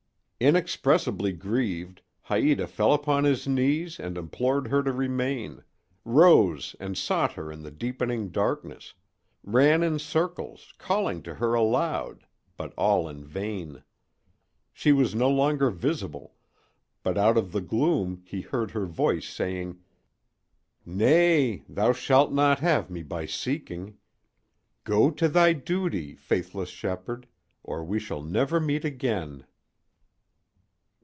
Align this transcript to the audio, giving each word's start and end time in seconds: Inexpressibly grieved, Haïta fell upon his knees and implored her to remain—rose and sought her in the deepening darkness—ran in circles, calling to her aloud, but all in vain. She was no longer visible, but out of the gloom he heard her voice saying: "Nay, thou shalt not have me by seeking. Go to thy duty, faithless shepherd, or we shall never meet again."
Inexpressibly 0.43 1.33
grieved, 1.33 2.01
Haïta 2.27 2.67
fell 2.67 2.95
upon 2.95 3.25
his 3.25 3.47
knees 3.47 3.99
and 3.99 4.17
implored 4.17 4.69
her 4.69 4.81
to 4.81 4.91
remain—rose 4.91 6.75
and 6.79 6.97
sought 6.97 7.33
her 7.33 7.51
in 7.51 7.61
the 7.61 7.69
deepening 7.69 8.29
darkness—ran 8.29 9.83
in 9.83 9.99
circles, 9.99 10.73
calling 10.79 11.21
to 11.21 11.35
her 11.35 11.53
aloud, 11.53 12.25
but 12.57 12.73
all 12.75 13.07
in 13.07 13.23
vain. 13.23 13.83
She 14.73 14.91
was 14.91 15.13
no 15.13 15.29
longer 15.29 15.69
visible, 15.69 16.33
but 17.03 17.19
out 17.19 17.37
of 17.37 17.51
the 17.51 17.61
gloom 17.61 18.23
he 18.25 18.41
heard 18.41 18.71
her 18.71 18.87
voice 18.87 19.27
saying: 19.29 19.77
"Nay, 20.83 21.61
thou 21.69 21.93
shalt 21.93 22.31
not 22.33 22.61
have 22.61 22.89
me 22.89 23.03
by 23.03 23.27
seeking. 23.27 23.95
Go 24.85 25.11
to 25.11 25.29
thy 25.29 25.53
duty, 25.53 26.15
faithless 26.15 26.69
shepherd, 26.69 27.27
or 27.63 27.83
we 27.85 27.99
shall 27.99 28.23
never 28.23 28.59
meet 28.59 28.83
again." 28.83 29.45